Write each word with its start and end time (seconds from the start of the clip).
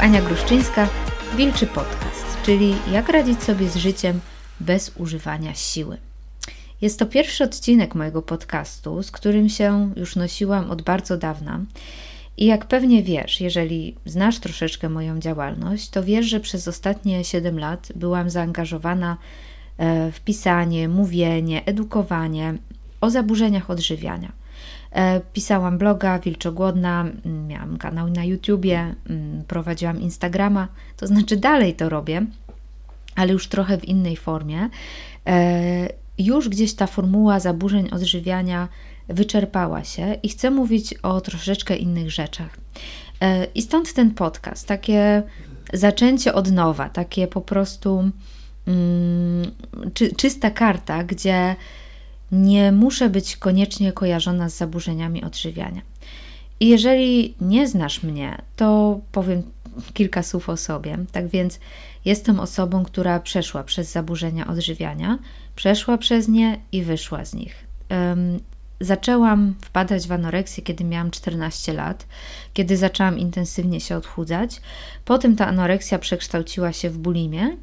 Ania 0.00 0.22
Gruszczyńska, 0.22 0.88
Wilczy 1.36 1.66
Podcast, 1.66 2.42
czyli 2.42 2.74
jak 2.92 3.08
radzić 3.08 3.42
sobie 3.42 3.68
z 3.68 3.76
życiem 3.76 4.20
bez 4.60 4.92
używania 4.96 5.54
siły. 5.54 5.96
Jest 6.80 6.98
to 6.98 7.06
pierwszy 7.06 7.44
odcinek 7.44 7.94
mojego 7.94 8.22
podcastu, 8.22 9.02
z 9.02 9.10
którym 9.10 9.48
się 9.48 9.92
już 9.96 10.16
nosiłam 10.16 10.70
od 10.70 10.82
bardzo 10.82 11.16
dawna. 11.16 11.60
I 12.36 12.46
jak 12.46 12.66
pewnie 12.66 13.02
wiesz, 13.02 13.40
jeżeli 13.40 13.96
znasz 14.06 14.38
troszeczkę 14.38 14.88
moją 14.88 15.18
działalność, 15.18 15.90
to 15.90 16.02
wiesz, 16.02 16.26
że 16.26 16.40
przez 16.40 16.68
ostatnie 16.68 17.24
7 17.24 17.58
lat 17.58 17.88
byłam 17.94 18.30
zaangażowana 18.30 19.16
e, 19.78 20.12
w 20.12 20.20
pisanie, 20.20 20.88
mówienie, 20.88 21.64
edukowanie 21.64 22.54
o 23.00 23.10
zaburzeniach 23.10 23.70
odżywiania. 23.70 24.39
E, 24.92 25.20
pisałam 25.32 25.78
bloga 25.78 26.18
Wilczogłodna, 26.18 27.06
miałam 27.48 27.78
kanał 27.78 28.08
na 28.08 28.24
YouTubie, 28.24 28.94
prowadziłam 29.48 30.00
Instagrama, 30.00 30.68
to 30.96 31.06
znaczy 31.06 31.36
dalej 31.36 31.74
to 31.74 31.88
robię, 31.88 32.26
ale 33.16 33.32
już 33.32 33.48
trochę 33.48 33.78
w 33.78 33.84
innej 33.84 34.16
formie. 34.16 34.68
E, 35.26 35.88
już 36.18 36.48
gdzieś 36.48 36.74
ta 36.74 36.86
formuła 36.86 37.40
zaburzeń 37.40 37.88
odżywiania 37.90 38.68
wyczerpała 39.08 39.84
się 39.84 40.14
i 40.22 40.28
chcę 40.28 40.50
mówić 40.50 40.94
o 40.94 41.20
troszeczkę 41.20 41.76
innych 41.76 42.10
rzeczach. 42.10 42.56
E, 43.20 43.44
I 43.44 43.62
stąd 43.62 43.92
ten 43.92 44.10
podcast, 44.10 44.68
takie 44.68 45.22
zaczęcie 45.72 46.34
od 46.34 46.52
nowa, 46.52 46.88
takie 46.88 47.26
po 47.26 47.40
prostu 47.40 48.10
mm, 48.66 49.50
czy, 49.94 50.14
czysta 50.14 50.50
karta, 50.50 51.04
gdzie 51.04 51.56
nie 52.32 52.72
muszę 52.72 53.10
być 53.10 53.36
koniecznie 53.36 53.92
kojarzona 53.92 54.48
z 54.48 54.56
zaburzeniami 54.56 55.24
odżywiania. 55.24 55.82
I 56.60 56.68
jeżeli 56.68 57.34
nie 57.40 57.68
znasz 57.68 58.02
mnie, 58.02 58.42
to 58.56 59.00
powiem 59.12 59.42
kilka 59.92 60.22
słów 60.22 60.48
o 60.48 60.56
sobie. 60.56 60.98
Tak 61.12 61.28
więc 61.28 61.60
jestem 62.04 62.40
osobą, 62.40 62.84
która 62.84 63.20
przeszła 63.20 63.64
przez 63.64 63.92
zaburzenia 63.92 64.46
odżywiania, 64.46 65.18
przeszła 65.56 65.98
przez 65.98 66.28
nie 66.28 66.60
i 66.72 66.82
wyszła 66.82 67.24
z 67.24 67.34
nich. 67.34 67.54
Um, 67.90 68.40
zaczęłam 68.80 69.54
wpadać 69.60 70.06
w 70.06 70.12
anoreksję, 70.12 70.62
kiedy 70.62 70.84
miałam 70.84 71.10
14 71.10 71.72
lat, 71.72 72.06
kiedy 72.54 72.76
zaczęłam 72.76 73.18
intensywnie 73.18 73.80
się 73.80 73.96
odchudzać. 73.96 74.60
Potem 75.04 75.36
ta 75.36 75.46
anoreksja 75.46 75.98
przekształciła 75.98 76.72
się 76.72 76.90
w 76.90 76.98
bulimię 76.98 77.56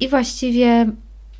i 0.00 0.08
właściwie 0.08 0.90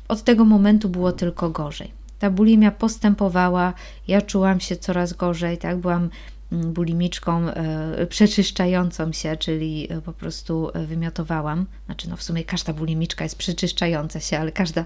od 0.07 0.23
tego 0.23 0.45
momentu 0.45 0.89
było 0.89 1.11
tylko 1.11 1.49
gorzej 1.49 1.98
ta 2.19 2.29
bulimia 2.29 2.71
postępowała, 2.71 3.73
ja 4.07 4.21
czułam 4.21 4.59
się 4.59 4.75
coraz 4.75 5.13
gorzej, 5.13 5.57
tak, 5.57 5.77
byłam 5.77 6.09
mm, 6.51 6.73
bulimiczką 6.73 7.49
e, 7.49 8.07
przeczyszczającą 8.07 9.11
się, 9.11 9.37
czyli 9.37 9.87
e, 9.89 10.01
po 10.01 10.13
prostu 10.13 10.69
e, 10.73 10.85
wymiotowałam. 10.85 11.65
Znaczy, 11.85 12.09
no 12.09 12.17
w 12.17 12.23
sumie 12.23 12.43
każda 12.43 12.73
bulimiczka 12.73 13.23
jest 13.23 13.37
przeczyszczająca 13.37 14.19
się, 14.19 14.39
ale 14.39 14.51
każda 14.51 14.85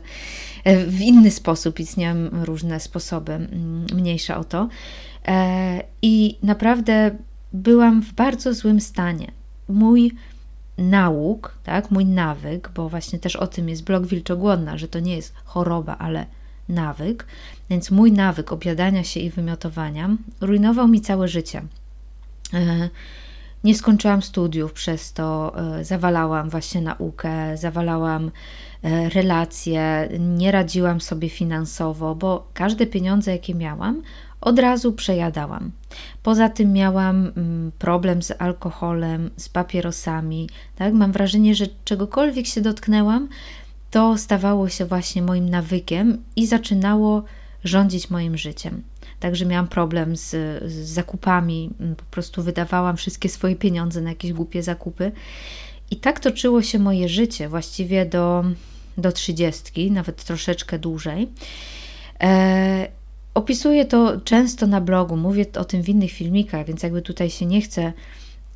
w 0.87 1.01
inny 1.01 1.31
sposób. 1.31 1.79
Istnieją 1.79 2.15
różne 2.45 2.79
sposoby, 2.79 3.33
mm, 3.33 3.85
mniejsza 3.93 4.37
o 4.37 4.43
to. 4.43 4.69
I 6.01 6.37
naprawdę 6.43 7.11
byłam 7.53 8.01
w 8.01 8.13
bardzo 8.13 8.53
złym 8.53 8.81
stanie. 8.81 9.31
Mój 9.69 10.11
nauk, 10.77 11.57
tak, 11.63 11.91
mój 11.91 12.05
nawyk, 12.05 12.71
bo 12.75 12.89
właśnie 12.89 13.19
też 13.19 13.35
o 13.35 13.47
tym 13.47 13.69
jest 13.69 13.83
blog 13.83 14.05
Wilczogłodna, 14.05 14.77
że 14.77 14.87
to 14.87 14.99
nie 14.99 15.15
jest 15.15 15.33
choroba, 15.45 15.97
ale 15.97 16.25
nawyk, 16.69 17.25
więc 17.69 17.91
mój 17.91 18.11
nawyk 18.11 18.51
obiadania 18.51 19.03
się 19.03 19.19
i 19.19 19.29
wymiotowania 19.29 20.09
rujnował 20.41 20.87
mi 20.87 21.01
całe 21.01 21.27
życie. 21.27 21.61
E, 22.53 22.89
nie 23.63 23.75
skończyłam 23.75 24.21
studiów 24.21 24.73
przez 24.73 25.13
to, 25.13 25.53
e, 25.79 25.85
zawalałam 25.85 26.49
właśnie 26.49 26.81
naukę, 26.81 27.57
zawalałam 27.57 28.31
e, 28.83 29.09
relacje, 29.09 30.09
nie 30.19 30.51
radziłam 30.51 31.01
sobie 31.01 31.29
finansowo, 31.29 32.15
bo 32.15 32.47
każde 32.53 32.85
pieniądze, 32.85 33.31
jakie 33.31 33.55
miałam, 33.55 34.01
od 34.41 34.59
razu 34.59 34.93
przejadałam. 34.93 35.71
Poza 36.23 36.49
tym 36.49 36.73
miałam 36.73 37.31
mm, 37.37 37.71
problem 37.79 38.23
z 38.23 38.31
alkoholem, 38.39 39.29
z 39.37 39.49
papierosami. 39.49 40.49
Tak? 40.75 40.93
Mam 40.93 41.11
wrażenie, 41.11 41.55
że 41.55 41.65
czegokolwiek 41.85 42.47
się 42.47 42.61
dotknęłam, 42.61 43.27
to 43.93 44.17
stawało 44.17 44.69
się 44.69 44.85
właśnie 44.85 45.21
moim 45.21 45.49
nawykiem 45.49 46.23
i 46.35 46.47
zaczynało 46.47 47.23
rządzić 47.63 48.09
moim 48.09 48.37
życiem. 48.37 48.83
Także 49.19 49.45
miałam 49.45 49.67
problem 49.67 50.15
z, 50.15 50.29
z, 50.71 50.73
zakupami, 50.73 51.69
mm, 51.79 51.95
po 51.95 52.03
prostu 52.03 52.43
wydawałam 52.43 52.97
wszystkie 52.97 53.29
swoje 53.29 53.55
pieniądze 53.55 54.01
na 54.01 54.09
jakieś 54.09 54.33
głupie 54.33 54.63
zakupy. 54.63 55.11
I 55.91 55.95
tak 55.95 56.19
toczyło 56.19 56.61
się 56.61 56.79
moje 56.79 57.09
życie 57.09 57.49
właściwie 57.49 58.05
do, 58.05 58.43
do 58.97 59.11
trzydziestki, 59.11 59.91
nawet 59.91 60.23
troszeczkę 60.23 60.79
dłużej. 60.79 61.31
E, 62.21 62.87
opisuję 63.33 63.85
to 63.85 64.21
często 64.21 64.67
na 64.67 64.81
blogu, 64.81 65.17
mówię 65.17 65.45
o 65.59 65.65
tym 65.65 65.81
w 65.81 65.89
innych 65.89 66.11
filmikach, 66.11 66.65
więc 66.65 66.83
jakby 66.83 67.01
tutaj 67.01 67.29
się 67.29 67.45
nie 67.45 67.61
chcę 67.61 67.93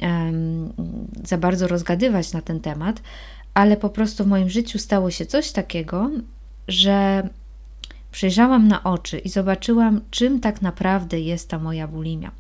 um, 0.02 0.74
za 1.24 1.38
bardzo 1.38 1.68
rozgadywać 1.68 2.34
na 2.34 2.42
ten 2.42 2.60
temat, 2.60 3.02
ale 3.58 3.78
po 3.78 3.90
prostu 3.90 4.24
w 4.24 4.28
moim 4.28 4.50
życiu 4.50 4.80
stało 4.80 5.12
się 5.12 5.26
coś 5.26 5.52
takiego, 5.52 6.10
że 6.68 7.28
przyjrzałam 8.12 8.68
na 8.68 8.84
oczy 8.84 9.20
i 9.20 9.30
zobaczyłam, 9.30 10.02
czym 10.12 10.40
tak 10.40 10.62
naprawdę 10.62 11.20
jest 11.20 11.50
ta 11.50 11.60
moja 11.60 11.88
bulimia. 11.88 12.32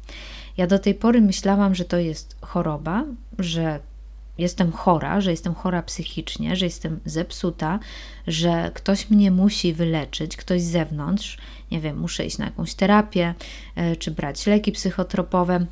Ja 0.57 0.67
do 0.67 0.79
tej 0.79 0.95
pory 0.95 1.22
myślałam, 1.22 1.75
że 1.75 1.85
to 1.85 1.97
jest 1.97 2.35
choroba, 2.41 3.03
że 3.39 3.79
jestem 4.38 4.72
chora, 4.72 5.22
że 5.22 5.31
jestem 5.31 5.53
chora 5.53 5.81
psychicznie, 5.81 6.55
że 6.55 6.66
jestem 6.66 7.00
zepsuta, 7.05 7.79
że 8.28 8.72
ktoś 8.73 9.09
mnie 9.09 9.31
musi 9.31 9.73
wyleczyć, 9.73 10.38
ktoś 10.38 10.61
z 10.61 10.72
zewnątrz, 10.72 11.38
nie 11.72 11.81
wiem, 11.81 11.99
muszę 11.99 12.25
iść 12.25 12.38
na 12.38 12.45
jakąś 12.45 12.73
terapię, 12.73 13.34
e, 13.75 13.95
czy 13.95 14.11
brać 14.11 14.47
leki 14.47 14.72
psychotropowe, 14.72 15.66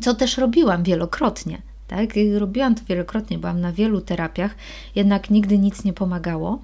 co 0.00 0.14
też 0.14 0.38
robiłam 0.38 0.82
wielokrotnie. 0.82 1.62
Tak? 1.88 2.10
Robiłam 2.38 2.74
to 2.74 2.82
wielokrotnie, 2.88 3.38
byłam 3.38 3.60
na 3.60 3.72
wielu 3.72 4.00
terapiach, 4.00 4.54
jednak 4.94 5.30
nigdy 5.30 5.58
nic 5.58 5.84
nie 5.84 5.92
pomagało. 5.92 6.58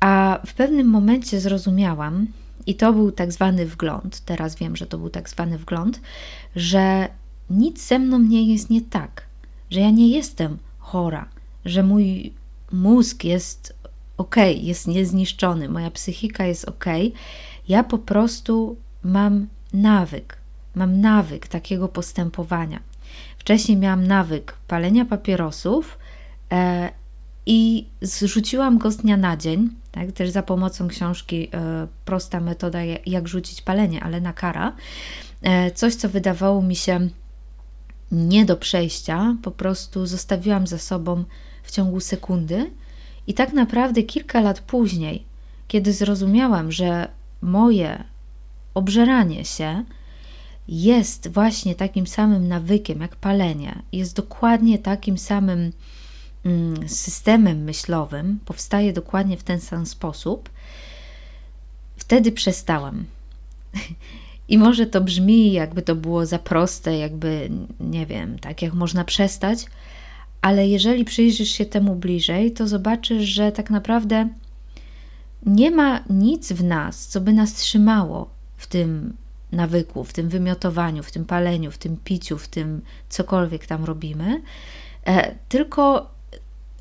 A 0.00 0.40
w 0.46 0.54
pewnym 0.54 0.86
momencie 0.86 1.40
zrozumiałam, 1.40 2.26
i 2.66 2.74
to 2.74 2.92
był 2.92 3.12
tak 3.12 3.32
zwany 3.32 3.66
wgląd, 3.66 4.20
teraz 4.20 4.56
wiem, 4.56 4.76
że 4.76 4.86
to 4.86 4.98
był 4.98 5.10
tak 5.10 5.28
zwany 5.28 5.58
wgląd, 5.58 6.00
że 6.56 7.08
nic 7.50 7.86
ze 7.86 7.98
mną 7.98 8.18
nie 8.18 8.52
jest 8.52 8.70
nie 8.70 8.80
tak, 8.80 9.22
że 9.70 9.80
ja 9.80 9.90
nie 9.90 10.08
jestem 10.08 10.58
chora, 10.78 11.28
że 11.64 11.82
mój 11.82 12.32
mózg 12.72 13.24
jest 13.24 13.74
ok, 14.16 14.36
jest 14.56 14.86
niezniszczony, 14.86 15.68
moja 15.68 15.90
psychika 15.90 16.46
jest 16.46 16.64
ok. 16.64 16.84
Ja 17.68 17.84
po 17.84 17.98
prostu 17.98 18.76
mam 19.04 19.46
nawyk, 19.72 20.36
mam 20.74 21.00
nawyk 21.00 21.48
takiego 21.48 21.88
postępowania. 21.88 22.80
Wcześniej 23.44 23.76
miałam 23.76 24.06
nawyk 24.06 24.56
palenia 24.68 25.04
papierosów 25.04 25.98
e, 26.52 26.90
i 27.46 27.86
zrzuciłam 28.02 28.78
go 28.78 28.90
z 28.90 28.96
dnia 28.96 29.16
na 29.16 29.36
dzień, 29.36 29.70
tak, 29.92 30.12
też 30.12 30.30
za 30.30 30.42
pomocą 30.42 30.88
książki 30.88 31.48
e, 31.52 31.86
Prosta 32.04 32.40
metoda 32.40 32.78
jak 33.06 33.28
rzucić 33.28 33.62
palenie, 33.62 34.02
ale 34.02 34.20
na 34.20 34.32
kara. 34.32 34.72
E, 35.42 35.70
coś, 35.70 35.94
co 35.94 36.08
wydawało 36.08 36.62
mi 36.62 36.76
się 36.76 37.08
nie 38.12 38.44
do 38.44 38.56
przejścia, 38.56 39.36
po 39.42 39.50
prostu 39.50 40.06
zostawiłam 40.06 40.66
za 40.66 40.78
sobą 40.78 41.24
w 41.62 41.70
ciągu 41.70 42.00
sekundy 42.00 42.70
i 43.26 43.34
tak 43.34 43.52
naprawdę 43.52 44.02
kilka 44.02 44.40
lat 44.40 44.60
później, 44.60 45.24
kiedy 45.68 45.92
zrozumiałam, 45.92 46.72
że 46.72 47.08
moje 47.42 48.04
obżeranie 48.74 49.44
się 49.44 49.84
jest 50.68 51.28
właśnie 51.28 51.74
takim 51.74 52.06
samym 52.06 52.48
nawykiem 52.48 53.00
jak 53.00 53.16
palenie, 53.16 53.82
jest 53.92 54.16
dokładnie 54.16 54.78
takim 54.78 55.18
samym 55.18 55.72
mm, 56.44 56.88
systemem 56.88 57.64
myślowym, 57.64 58.38
powstaje 58.44 58.92
dokładnie 58.92 59.36
w 59.36 59.42
ten 59.42 59.60
sam 59.60 59.86
sposób, 59.86 60.50
wtedy 61.96 62.32
przestałam. 62.32 63.04
I 64.48 64.58
może 64.58 64.86
to 64.86 65.00
brzmi, 65.00 65.52
jakby 65.52 65.82
to 65.82 65.94
było 65.94 66.26
za 66.26 66.38
proste, 66.38 66.98
jakby 66.98 67.50
nie 67.80 68.06
wiem, 68.06 68.38
tak 68.38 68.62
jak 68.62 68.74
można 68.74 69.04
przestać, 69.04 69.66
ale 70.42 70.68
jeżeli 70.68 71.04
przyjrzysz 71.04 71.48
się 71.50 71.66
temu 71.66 71.94
bliżej, 71.94 72.52
to 72.52 72.68
zobaczysz, 72.68 73.24
że 73.24 73.52
tak 73.52 73.70
naprawdę 73.70 74.28
nie 75.46 75.70
ma 75.70 76.04
nic 76.10 76.52
w 76.52 76.64
nas, 76.64 77.06
co 77.06 77.20
by 77.20 77.32
nas 77.32 77.54
trzymało 77.54 78.30
w 78.56 78.66
tym 78.66 79.16
nawyku, 79.54 80.04
w 80.04 80.12
tym 80.12 80.28
wymiotowaniu, 80.28 81.02
w 81.02 81.12
tym 81.12 81.24
paleniu, 81.24 81.70
w 81.70 81.78
tym 81.78 81.96
piciu, 82.04 82.38
w 82.38 82.48
tym 82.48 82.80
cokolwiek 83.08 83.66
tam 83.66 83.84
robimy, 83.84 84.42
e, 85.06 85.34
tylko 85.48 86.10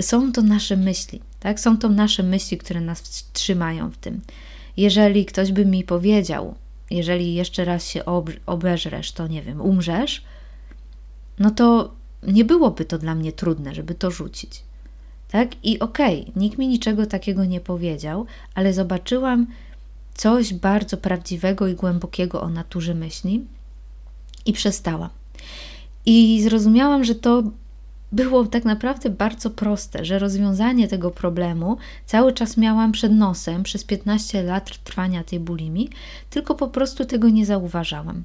są 0.01 0.31
to 0.31 0.41
nasze 0.41 0.77
myśli, 0.77 1.21
tak? 1.39 1.59
Są 1.59 1.77
to 1.77 1.89
nasze 1.89 2.23
myśli, 2.23 2.57
które 2.57 2.81
nas 2.81 3.29
trzymają 3.33 3.91
w 3.91 3.97
tym. 3.97 4.21
Jeżeli 4.77 5.25
ktoś 5.25 5.51
by 5.51 5.65
mi 5.65 5.83
powiedział, 5.83 6.55
jeżeli 6.89 7.33
jeszcze 7.33 7.65
raz 7.65 7.87
się 7.87 8.03
obeżresz, 8.45 9.11
to 9.11 9.27
nie 9.27 9.41
wiem, 9.41 9.61
umrzesz, 9.61 10.23
no 11.39 11.51
to 11.51 11.93
nie 12.23 12.45
byłoby 12.45 12.85
to 12.85 12.97
dla 12.97 13.15
mnie 13.15 13.31
trudne, 13.31 13.75
żeby 13.75 13.95
to 13.95 14.11
rzucić. 14.11 14.63
Tak? 15.31 15.49
I 15.63 15.79
okej, 15.79 16.21
okay, 16.21 16.33
nikt 16.35 16.57
mi 16.57 16.67
niczego 16.67 17.05
takiego 17.05 17.45
nie 17.45 17.61
powiedział, 17.61 18.25
ale 18.55 18.73
zobaczyłam 18.73 19.47
coś 20.13 20.53
bardzo 20.53 20.97
prawdziwego 20.97 21.67
i 21.67 21.75
głębokiego 21.75 22.41
o 22.41 22.49
naturze 22.49 22.93
myśli 22.93 23.45
i 24.45 24.53
przestałam. 24.53 25.09
I 26.05 26.41
zrozumiałam, 26.43 27.03
że 27.03 27.15
to 27.15 27.43
było 28.13 28.45
tak 28.45 28.65
naprawdę 28.65 29.09
bardzo 29.09 29.49
proste, 29.49 30.05
że 30.05 30.19
rozwiązanie 30.19 30.87
tego 30.87 31.11
problemu 31.11 31.77
cały 32.05 32.33
czas 32.33 32.57
miałam 32.57 32.91
przed 32.91 33.11
nosem 33.11 33.63
przez 33.63 33.83
15 33.83 34.43
lat 34.43 34.77
trwania 34.83 35.23
tej 35.23 35.39
bulimi, 35.39 35.89
tylko 36.29 36.55
po 36.55 36.67
prostu 36.67 37.05
tego 37.05 37.29
nie 37.29 37.45
zauważałam. 37.45 38.23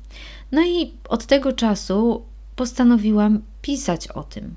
No 0.53 0.63
i 0.67 0.93
od 1.09 1.27
tego 1.27 1.53
czasu 1.53 2.23
postanowiłam 2.57 3.41
pisać 3.63 4.09
o 4.09 4.23
tym. 4.23 4.55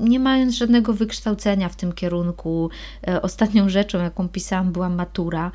Nie 0.00 0.20
mając 0.20 0.54
żadnego 0.54 0.92
wykształcenia 0.92 1.68
w 1.68 1.76
tym 1.76 1.92
kierunku, 1.92 2.70
e, 3.08 3.22
ostatnią 3.22 3.68
rzeczą, 3.68 3.98
jaką 3.98 4.28
pisałam, 4.28 4.72
była 4.72 4.88
matura, 4.88 5.50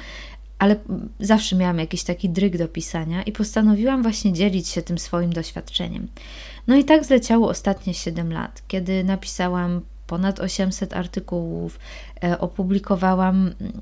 ale 0.64 0.76
zawsze 1.20 1.56
miałam 1.56 1.80
jakiś 1.80 2.04
taki 2.04 2.30
dryg 2.30 2.58
do 2.58 2.68
pisania 2.68 3.24
i 3.24 3.32
postanowiłam 3.32 4.02
właśnie 4.02 4.34
dzielić 4.34 4.68
się 4.68 4.82
tym 4.82 4.98
swoim 4.98 5.34
doświadczeniem. 5.34 6.08
No 6.68 6.76
i 6.76 6.84
tak 6.84 7.06
zleciało 7.06 7.50
ostatnie 7.50 7.94
7 7.94 8.34
lat, 8.34 8.64
kiedy 8.68 9.04
napisałam 9.04 9.82
ponad 10.08 10.40
800 10.40 10.94
artykułów, 10.94 11.80
e, 12.24 12.40
opublikowałam 12.40 13.36
mm, 13.36 13.74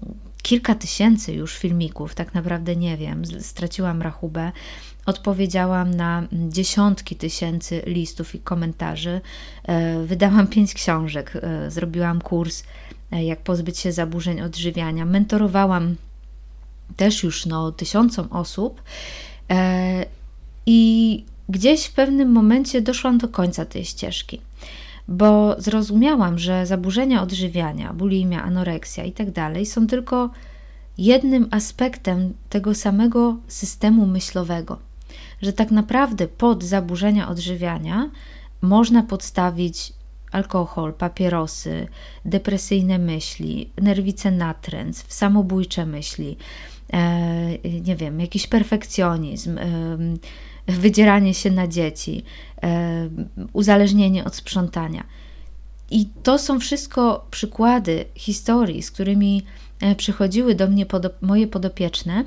kilka 0.41 0.75
tysięcy 0.75 1.33
już 1.33 1.57
filmików, 1.57 2.15
tak 2.15 2.33
naprawdę 2.33 2.75
nie 2.75 2.97
wiem, 2.97 3.25
straciłam 3.25 4.01
rachubę. 4.01 4.51
Odpowiedziałam 5.05 5.93
na 5.93 6.19
mm, 6.19 6.51
dziesiątki 6.51 7.15
tysięcy 7.15 7.81
listów 7.85 8.35
i 8.35 8.39
komentarzy. 8.39 9.21
E, 9.63 10.03
wydałam 10.03 10.47
pięć 10.47 10.73
książek, 10.73 11.33
e, 11.35 11.71
zrobiłam 11.71 12.21
kurs, 12.21 12.63
jak 13.11 13.41
pozbyć 13.41 13.79
się 13.79 13.91
zaburzeń 13.91 14.41
odżywiania. 14.41 15.05
Mentorowałam 15.05 15.95
też 16.97 17.23
już 17.23 17.45
no, 17.45 17.71
tysiącom 17.71 18.27
osób. 18.31 18.81
I 20.65 21.23
gdzieś 21.49 21.85
w 21.85 21.93
pewnym 21.93 22.31
momencie 22.31 22.81
doszłam 22.81 23.17
do 23.17 23.27
końca 23.27 23.65
tej 23.65 23.85
ścieżki, 23.85 24.41
bo 25.07 25.55
zrozumiałam, 25.57 26.39
że 26.39 26.65
zaburzenia 26.65 27.21
odżywiania, 27.21 27.93
bulimia, 27.93 28.43
anoreksja 28.43 29.03
itd. 29.03 29.31
Tak 29.33 29.67
są 29.67 29.87
tylko 29.87 30.29
jednym 30.97 31.47
aspektem 31.51 32.33
tego 32.49 32.75
samego 32.75 33.37
systemu 33.47 34.05
myślowego. 34.05 34.79
Że 35.41 35.53
tak 35.53 35.71
naprawdę 35.71 36.27
pod 36.27 36.63
zaburzenia 36.63 37.29
odżywiania 37.29 38.09
można 38.61 39.03
podstawić 39.03 39.93
alkohol, 40.31 40.93
papierosy, 40.93 41.87
depresyjne 42.25 42.97
myśli, 42.97 43.69
nerwice 43.81 44.31
natręt, 44.31 45.05
samobójcze 45.07 45.85
myśli, 45.85 46.37
e, 46.37 46.80
nie 47.81 47.95
wiem, 47.95 48.19
jakiś 48.19 48.47
perfekcjonizm, 48.47 49.57
e, 49.57 49.63
wydzieranie 50.67 51.33
się 51.33 51.51
na 51.51 51.67
dzieci, 51.67 52.23
e, 52.63 53.09
uzależnienie 53.53 54.25
od 54.25 54.35
sprzątania. 54.35 55.03
I 55.91 56.05
to 56.23 56.37
są 56.37 56.59
wszystko 56.59 57.27
przykłady 57.31 58.05
historii, 58.15 58.83
z 58.83 58.91
którymi 58.91 59.43
e, 59.81 59.95
przychodziły 59.95 60.55
do 60.55 60.67
mnie 60.67 60.85
moje 61.21 61.47
podopieczne 61.47 62.25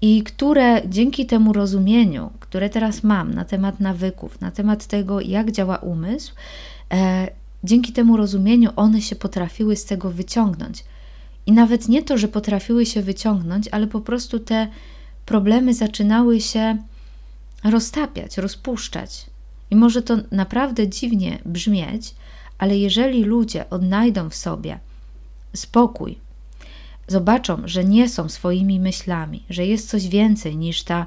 i 0.00 0.22
które 0.22 0.82
dzięki 0.88 1.26
temu 1.26 1.52
rozumieniu, 1.52 2.30
które 2.40 2.70
teraz 2.70 3.02
mam 3.02 3.34
na 3.34 3.44
temat 3.44 3.80
nawyków, 3.80 4.40
na 4.40 4.50
temat 4.50 4.86
tego, 4.86 5.20
jak 5.20 5.50
działa 5.50 5.76
umysł, 5.76 6.34
e, 6.92 7.28
dzięki 7.64 7.92
temu 7.92 8.16
rozumieniu 8.16 8.70
one 8.76 9.02
się 9.02 9.16
potrafiły 9.16 9.76
z 9.76 9.84
tego 9.84 10.10
wyciągnąć. 10.10 10.84
I 11.50 11.52
nawet 11.52 11.88
nie 11.88 12.02
to, 12.02 12.18
że 12.18 12.28
potrafiły 12.28 12.86
się 12.86 13.02
wyciągnąć, 13.02 13.68
ale 13.68 13.86
po 13.86 14.00
prostu 14.00 14.38
te 14.38 14.68
problemy 15.26 15.74
zaczynały 15.74 16.40
się 16.40 16.76
roztapiać, 17.64 18.38
rozpuszczać. 18.38 19.26
I 19.70 19.76
może 19.76 20.02
to 20.02 20.16
naprawdę 20.30 20.88
dziwnie 20.88 21.38
brzmieć, 21.44 22.14
ale 22.58 22.78
jeżeli 22.78 23.24
ludzie 23.24 23.70
odnajdą 23.70 24.30
w 24.30 24.34
sobie 24.34 24.78
spokój, 25.54 26.18
zobaczą, 27.08 27.62
że 27.64 27.84
nie 27.84 28.08
są 28.08 28.28
swoimi 28.28 28.80
myślami, 28.80 29.42
że 29.50 29.66
jest 29.66 29.88
coś 29.90 30.08
więcej 30.08 30.56
niż 30.56 30.82
ta 30.82 31.06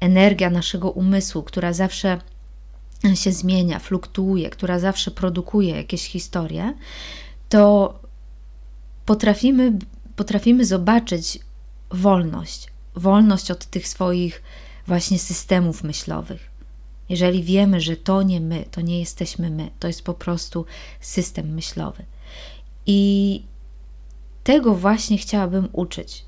energia 0.00 0.50
naszego 0.50 0.90
umysłu, 0.90 1.42
która 1.42 1.72
zawsze 1.72 2.20
się 3.14 3.32
zmienia, 3.32 3.78
fluktuuje, 3.78 4.50
która 4.50 4.78
zawsze 4.78 5.10
produkuje 5.10 5.76
jakieś 5.76 6.08
historie, 6.08 6.74
to 7.48 8.03
potrafimy, 9.06 9.72
potrafimy 10.16 10.64
zobaczyć 10.64 11.38
wolność. 11.90 12.68
Wolność 12.96 13.50
od 13.50 13.66
tych 13.66 13.88
swoich 13.88 14.42
właśnie 14.86 15.18
systemów 15.18 15.84
myślowych. 15.84 16.50
Jeżeli 17.08 17.42
wiemy, 17.42 17.80
że 17.80 17.96
to 17.96 18.22
nie 18.22 18.40
my, 18.40 18.64
to 18.70 18.80
nie 18.80 19.00
jesteśmy 19.00 19.50
my, 19.50 19.70
to 19.78 19.86
jest 19.86 20.02
po 20.02 20.14
prostu 20.14 20.66
system 21.00 21.54
myślowy. 21.54 22.04
I 22.86 23.42
tego 24.44 24.74
właśnie 24.74 25.18
chciałabym 25.18 25.68
uczyć. 25.72 26.24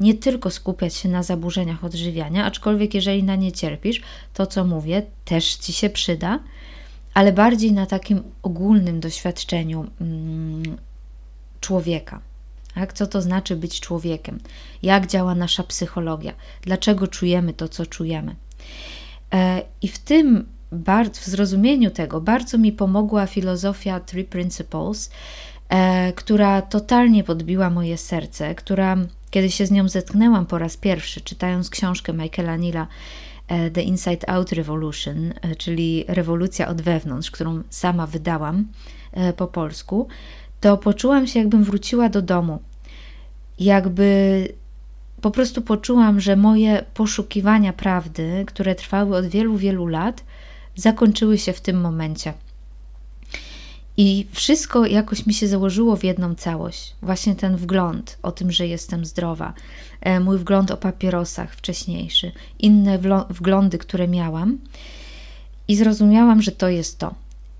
Nie 0.00 0.14
tylko 0.14 0.50
skupiać 0.50 0.94
się 0.94 1.08
na 1.08 1.22
zaburzeniach 1.22 1.84
odżywiania, 1.84 2.44
aczkolwiek 2.44 2.94
jeżeli 2.94 3.22
na 3.22 3.36
nie 3.36 3.52
cierpisz, 3.52 4.00
to 4.34 4.46
co 4.46 4.64
mówię 4.64 5.02
też 5.24 5.54
ci 5.54 5.72
się 5.72 5.90
przyda, 5.90 6.40
ale 7.14 7.32
bardziej 7.32 7.72
na 7.72 7.86
takim 7.86 8.22
ogólnym 8.42 9.00
doświadczeniu 9.00 9.86
mm, 10.00 10.76
człowieka. 11.60 12.20
Tak? 12.74 12.92
Co 12.92 13.06
to 13.06 13.22
znaczy 13.22 13.56
być 13.56 13.80
człowiekiem? 13.80 14.38
Jak 14.82 15.06
działa 15.06 15.34
nasza 15.34 15.62
psychologia? 15.62 16.32
Dlaczego 16.62 17.06
czujemy 17.06 17.52
to, 17.52 17.68
co 17.68 17.86
czujemy? 17.86 18.36
E, 19.32 19.62
I 19.82 19.88
w 19.88 19.98
tym, 19.98 20.46
w 21.12 21.26
zrozumieniu 21.26 21.90
tego, 21.90 22.20
bardzo 22.20 22.58
mi 22.58 22.72
pomogła 22.72 23.26
filozofia 23.26 24.00
Three 24.00 24.24
Principles, 24.24 25.10
e, 25.68 26.12
która 26.12 26.62
totalnie 26.62 27.24
podbiła 27.24 27.70
moje 27.70 27.98
serce, 27.98 28.54
która, 28.54 28.96
kiedy 29.30 29.50
się 29.50 29.66
z 29.66 29.70
nią 29.70 29.88
zetknęłam 29.88 30.46
po 30.46 30.58
raz 30.58 30.76
pierwszy, 30.76 31.20
czytając 31.20 31.70
książkę 31.70 32.12
Michaela 32.12 32.56
Nila, 32.56 32.86
e, 33.48 33.70
The 33.70 33.82
Inside 33.82 34.30
Out 34.30 34.52
Revolution, 34.52 35.34
czyli 35.58 36.04
rewolucja 36.08 36.68
od 36.68 36.82
wewnątrz, 36.82 37.30
którą 37.30 37.62
sama 37.70 38.06
wydałam 38.06 38.64
po 39.36 39.46
polsku, 39.46 40.08
to 40.60 40.76
poczułam 40.76 41.26
się, 41.26 41.38
jakbym 41.38 41.64
wróciła 41.64 42.08
do 42.08 42.22
domu. 42.22 42.58
Jakby 43.58 44.48
po 45.20 45.30
prostu 45.30 45.62
poczułam, 45.62 46.20
że 46.20 46.36
moje 46.36 46.84
poszukiwania 46.94 47.72
prawdy, 47.72 48.44
które 48.46 48.74
trwały 48.74 49.16
od 49.16 49.26
wielu, 49.26 49.56
wielu 49.56 49.86
lat, 49.86 50.24
zakończyły 50.76 51.38
się 51.38 51.52
w 51.52 51.60
tym 51.60 51.80
momencie. 51.80 52.34
I 53.96 54.26
wszystko 54.32 54.86
jakoś 54.86 55.26
mi 55.26 55.34
się 55.34 55.48
założyło 55.48 55.96
w 55.96 56.04
jedną 56.04 56.34
całość. 56.34 56.94
Właśnie 57.02 57.34
ten 57.34 57.56
wgląd 57.56 58.18
o 58.22 58.32
tym, 58.32 58.52
że 58.52 58.66
jestem 58.66 59.04
zdrowa, 59.04 59.54
e, 60.00 60.20
mój 60.20 60.38
wgląd 60.38 60.70
o 60.70 60.76
papierosach 60.76 61.54
wcześniejszy, 61.54 62.32
inne 62.58 62.98
wglądy, 63.30 63.78
które 63.78 64.08
miałam. 64.08 64.58
I 65.68 65.76
zrozumiałam, 65.76 66.42
że 66.42 66.52
to 66.52 66.68
jest 66.68 66.98
to. 66.98 67.14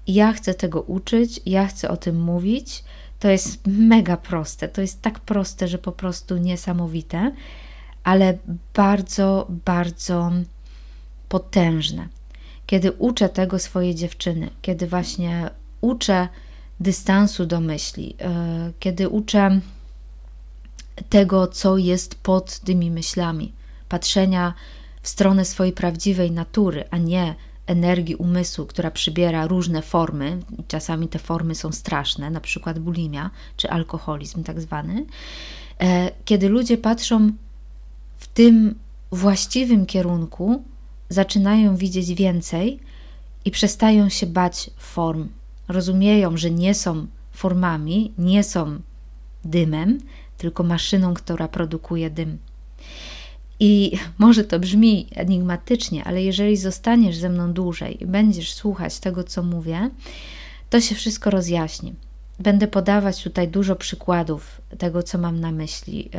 Ja 0.08 0.32
chcę 0.32 0.54
tego 0.54 0.82
uczyć, 0.82 1.40
ja 1.46 1.66
chcę 1.66 1.88
o 1.88 1.96
tym 1.96 2.20
mówić. 2.20 2.84
To 3.20 3.28
jest 3.28 3.66
mega 3.66 4.16
proste. 4.16 4.68
To 4.68 4.80
jest 4.80 5.02
tak 5.02 5.20
proste, 5.20 5.68
że 5.68 5.78
po 5.78 5.92
prostu 5.92 6.36
niesamowite, 6.36 7.32
ale 8.04 8.38
bardzo, 8.74 9.46
bardzo 9.64 10.32
potężne. 11.28 12.08
Kiedy 12.66 12.92
uczę 12.92 13.28
tego 13.28 13.58
swojej 13.58 13.94
dziewczyny, 13.94 14.50
kiedy 14.62 14.86
właśnie 14.86 15.50
uczę 15.80 16.28
dystansu 16.80 17.46
do 17.46 17.60
myśli, 17.60 18.16
e, 18.20 18.72
kiedy 18.78 19.08
uczę 19.08 19.60
tego, 21.08 21.46
co 21.46 21.76
jest 21.76 22.14
pod 22.14 22.58
tymi 22.58 22.90
myślami, 22.90 23.52
patrzenia 23.88 24.54
w 25.02 25.08
stronę 25.08 25.44
swojej 25.44 25.72
prawdziwej 25.72 26.30
natury, 26.30 26.84
a 26.90 26.98
nie 26.98 27.34
energii 27.68 28.14
umysłu, 28.14 28.66
która 28.66 28.90
przybiera 28.90 29.46
różne 29.46 29.82
formy, 29.82 30.38
czasami 30.68 31.08
te 31.08 31.18
formy 31.18 31.54
są 31.54 31.72
straszne, 31.72 32.30
na 32.30 32.40
przykład 32.40 32.78
bulimia 32.78 33.30
czy 33.56 33.70
alkoholizm, 33.70 34.42
tak 34.42 34.60
zwany, 34.60 35.06
e, 35.80 36.10
kiedy 36.24 36.48
ludzie 36.48 36.78
patrzą 36.78 37.32
w 38.18 38.26
tym 38.26 38.74
właściwym 39.12 39.86
kierunku, 39.86 40.62
zaczynają 41.08 41.76
widzieć 41.76 42.14
więcej 42.14 42.80
i 43.44 43.50
przestają 43.50 44.08
się 44.08 44.26
bać 44.26 44.70
form. 44.76 45.28
Rozumieją, 45.68 46.36
że 46.36 46.50
nie 46.50 46.74
są 46.74 47.06
formami, 47.32 48.12
nie 48.18 48.44
są 48.44 48.80
dymem, 49.44 49.98
tylko 50.38 50.62
maszyną, 50.62 51.14
która 51.14 51.48
produkuje 51.48 52.10
dym. 52.10 52.38
I 53.60 53.98
może 54.18 54.44
to 54.44 54.60
brzmi 54.60 55.06
enigmatycznie, 55.14 56.04
ale 56.04 56.22
jeżeli 56.22 56.56
zostaniesz 56.56 57.16
ze 57.16 57.28
mną 57.28 57.52
dłużej 57.52 58.02
i 58.02 58.06
będziesz 58.06 58.52
słuchać 58.52 58.98
tego, 58.98 59.24
co 59.24 59.42
mówię, 59.42 59.90
to 60.70 60.80
się 60.80 60.94
wszystko 60.94 61.30
rozjaśni. 61.30 61.94
Będę 62.38 62.68
podawać 62.68 63.22
tutaj 63.22 63.48
dużo 63.48 63.76
przykładów 63.76 64.60
tego, 64.78 65.02
co 65.02 65.18
mam 65.18 65.40
na 65.40 65.52
myśli. 65.52 66.10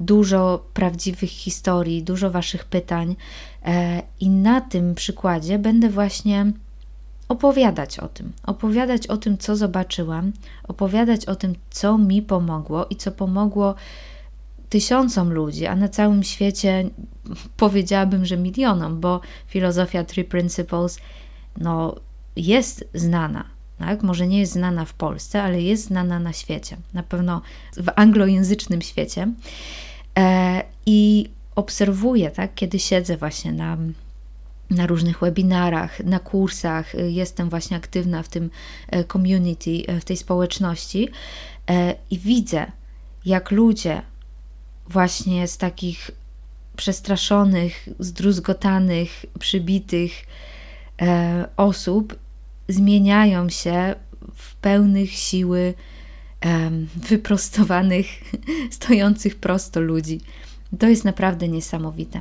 Dużo 0.00 0.64
prawdziwych 0.74 1.30
historii, 1.30 2.02
dużo 2.02 2.30
Waszych 2.30 2.64
pytań, 2.64 3.16
e, 3.64 4.02
i 4.20 4.30
na 4.30 4.60
tym 4.60 4.94
przykładzie 4.94 5.58
będę 5.58 5.88
właśnie 5.88 6.52
opowiadać 7.28 7.98
o 7.98 8.08
tym, 8.08 8.32
opowiadać 8.46 9.06
o 9.06 9.16
tym, 9.16 9.38
co 9.38 9.56
zobaczyłam, 9.56 10.32
opowiadać 10.68 11.26
o 11.26 11.36
tym, 11.36 11.54
co 11.70 11.98
mi 11.98 12.22
pomogło 12.22 12.86
i 12.90 12.96
co 12.96 13.12
pomogło 13.12 13.74
tysiącom 14.74 15.32
ludzi, 15.32 15.66
a 15.66 15.76
na 15.76 15.88
całym 15.88 16.22
świecie 16.22 16.90
powiedziałabym, 17.56 18.26
że 18.26 18.36
milionom, 18.36 19.00
bo 19.00 19.20
filozofia 19.46 20.04
Three 20.04 20.24
Principles 20.24 20.98
no, 21.56 21.94
jest 22.36 22.84
znana. 22.94 23.44
Tak? 23.78 24.02
Może 24.02 24.26
nie 24.26 24.38
jest 24.38 24.52
znana 24.52 24.84
w 24.84 24.94
Polsce, 24.94 25.42
ale 25.42 25.62
jest 25.62 25.84
znana 25.84 26.18
na 26.18 26.32
świecie, 26.32 26.76
na 26.94 27.02
pewno 27.02 27.42
w 27.76 27.90
anglojęzycznym 27.96 28.82
świecie. 28.82 29.32
E, 30.18 30.62
I 30.86 31.30
obserwuję, 31.54 32.30
tak, 32.30 32.54
kiedy 32.54 32.78
siedzę 32.78 33.16
właśnie 33.16 33.52
na, 33.52 33.76
na 34.70 34.86
różnych 34.86 35.20
webinarach, 35.20 36.00
na 36.00 36.18
kursach, 36.18 36.94
jestem 36.94 37.50
właśnie 37.50 37.76
aktywna 37.76 38.22
w 38.22 38.28
tym 38.28 38.50
e, 38.88 39.04
community, 39.04 39.82
e, 39.86 40.00
w 40.00 40.04
tej 40.04 40.16
społeczności 40.16 41.08
i 42.10 42.18
widzę, 42.18 42.66
jak 43.24 43.50
ludzie 43.50 44.02
właśnie 44.88 45.48
z 45.48 45.58
takich 45.58 46.10
przestraszonych, 46.76 47.88
zdruzgotanych, 47.98 49.26
przybitych 49.38 50.12
e, 51.02 51.48
osób 51.56 52.18
zmieniają 52.68 53.48
się 53.48 53.94
w 54.34 54.54
pełnych 54.54 55.10
siły, 55.10 55.74
e, 56.44 56.70
wyprostowanych, 56.96 58.06
stojących 58.70 59.36
prosto 59.36 59.80
ludzi. 59.80 60.20
To 60.78 60.88
jest 60.88 61.04
naprawdę 61.04 61.48
niesamowite. 61.48 62.20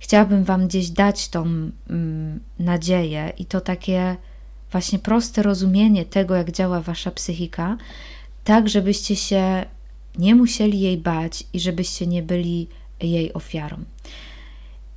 Chciałabym 0.00 0.44
Wam 0.44 0.66
gdzieś 0.68 0.90
dać 0.90 1.28
tą 1.28 1.42
mm, 1.90 2.40
nadzieję 2.58 3.32
i 3.38 3.44
to 3.44 3.60
takie 3.60 4.16
właśnie 4.72 4.98
proste 4.98 5.42
rozumienie 5.42 6.04
tego, 6.04 6.34
jak 6.34 6.50
działa 6.52 6.80
Wasza 6.80 7.10
psychika, 7.10 7.76
tak 8.44 8.68
żebyście 8.68 9.16
się 9.16 9.64
nie 10.18 10.34
musieli 10.34 10.80
jej 10.80 10.98
bać 10.98 11.44
i 11.52 11.60
żebyście 11.60 12.06
nie 12.06 12.22
byli 12.22 12.68
jej 13.00 13.32
ofiarą. 13.32 13.76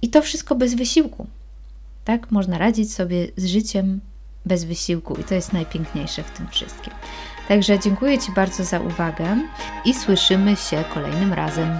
I 0.01 0.09
to 0.09 0.21
wszystko 0.21 0.55
bez 0.55 0.73
wysiłku. 0.73 1.27
Tak, 2.05 2.31
można 2.31 2.57
radzić 2.57 2.93
sobie 2.93 3.27
z 3.37 3.45
życiem 3.45 4.01
bez 4.45 4.63
wysiłku, 4.63 5.15
i 5.15 5.23
to 5.23 5.35
jest 5.35 5.53
najpiękniejsze 5.53 6.23
w 6.23 6.31
tym 6.31 6.47
wszystkim. 6.47 6.93
Także 7.47 7.79
dziękuję 7.79 8.17
Ci 8.19 8.31
bardzo 8.31 8.63
za 8.63 8.79
uwagę 8.79 9.37
i 9.85 9.93
słyszymy 9.93 10.55
się 10.55 10.83
kolejnym 10.93 11.33
razem. 11.33 11.79